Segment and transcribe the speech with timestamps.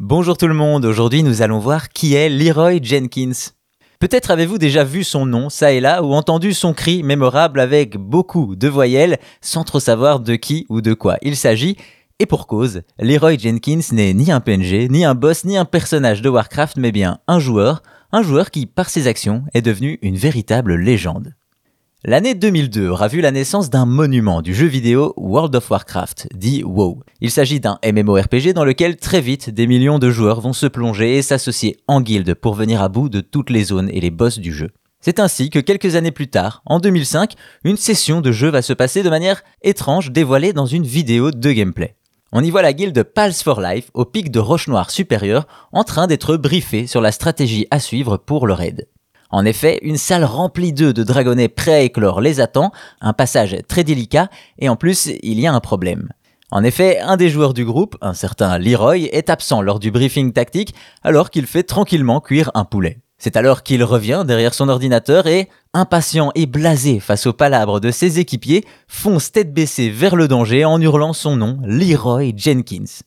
[0.00, 3.50] Bonjour tout le monde, aujourd'hui nous allons voir qui est Leroy Jenkins.
[3.98, 7.96] Peut-être avez-vous déjà vu son nom, ça et là, ou entendu son cri mémorable avec
[7.96, 11.76] beaucoup de voyelles, sans trop savoir de qui ou de quoi il s'agit,
[12.20, 16.22] et pour cause, Leroy Jenkins n'est ni un PNG, ni un boss, ni un personnage
[16.22, 20.16] de Warcraft, mais bien un joueur, un joueur qui, par ses actions, est devenu une
[20.16, 21.34] véritable légende.
[22.04, 26.62] L'année 2002 aura vu la naissance d'un monument du jeu vidéo World of Warcraft, dit
[26.62, 27.02] WoW.
[27.20, 31.16] Il s'agit d'un MMORPG dans lequel très vite des millions de joueurs vont se plonger
[31.16, 34.38] et s'associer en guilde pour venir à bout de toutes les zones et les boss
[34.38, 34.70] du jeu.
[35.00, 37.32] C'est ainsi que quelques années plus tard, en 2005,
[37.64, 41.50] une session de jeu va se passer de manière étrange dévoilée dans une vidéo de
[41.50, 41.96] gameplay.
[42.30, 45.82] On y voit la guilde Pals for Life au pic de Roche Noire supérieure en
[45.82, 48.86] train d'être briefée sur la stratégie à suivre pour le raid.
[49.30, 53.56] En effet, une salle remplie d'œufs de dragonnets prêts à éclore les attend, un passage
[53.68, 56.08] très délicat, et en plus, il y a un problème.
[56.50, 60.32] En effet, un des joueurs du groupe, un certain Leroy, est absent lors du briefing
[60.32, 63.00] tactique alors qu'il fait tranquillement cuire un poulet.
[63.18, 67.90] C'est alors qu'il revient derrière son ordinateur et, impatient et blasé face aux palabres de
[67.90, 73.02] ses équipiers, fonce tête baissée vers le danger en hurlant son nom, Leroy Jenkins.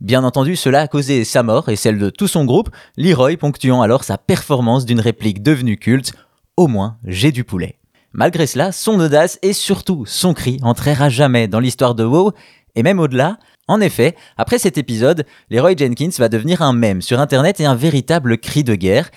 [0.00, 3.82] Bien entendu, cela a causé sa mort et celle de tout son groupe, Leroy ponctuant
[3.82, 6.12] alors sa performance d'une réplique devenue culte
[6.56, 7.80] Au moins, j'ai du poulet.
[8.12, 12.30] Malgré cela, son audace et surtout son cri entrèrent jamais dans l'histoire de WoW,
[12.76, 13.38] et même au-delà.
[13.66, 17.74] En effet, après cet épisode, Leroy Jenkins va devenir un mème sur internet et un
[17.74, 19.10] véritable cri de guerre,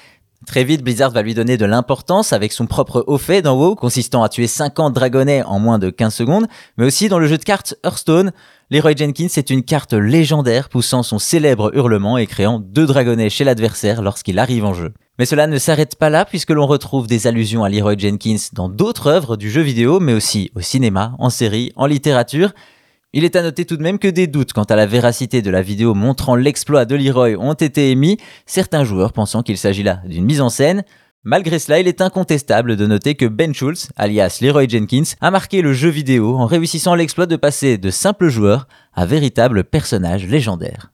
[0.47, 3.75] Très vite, Blizzard va lui donner de l'importance avec son propre haut fait dans WoW,
[3.75, 7.37] consistant à tuer 50 dragonnets en moins de 15 secondes, mais aussi dans le jeu
[7.37, 8.31] de cartes Hearthstone.
[8.71, 13.43] Leroy Jenkins est une carte légendaire poussant son célèbre hurlement et créant deux dragonnets chez
[13.43, 14.93] l'adversaire lorsqu'il arrive en jeu.
[15.19, 18.67] Mais cela ne s'arrête pas là puisque l'on retrouve des allusions à Leroy Jenkins dans
[18.67, 22.51] d'autres œuvres du jeu vidéo, mais aussi au cinéma, en série, en littérature.
[23.13, 25.49] Il est à noter tout de même que des doutes quant à la véracité de
[25.49, 30.01] la vidéo montrant l'exploit de Leroy ont été émis, certains joueurs pensant qu'il s'agit là
[30.05, 30.85] d'une mise en scène.
[31.25, 35.61] Malgré cela, il est incontestable de noter que Ben Schultz, alias Leroy Jenkins, a marqué
[35.61, 40.90] le jeu vidéo en réussissant l'exploit de passer de simple joueur à véritable personnage légendaire.